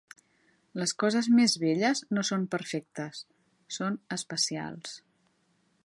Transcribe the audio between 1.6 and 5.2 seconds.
belles no són perfectes, són especials.